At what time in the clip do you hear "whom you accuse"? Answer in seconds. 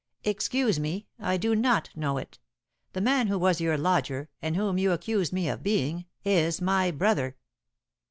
4.55-5.31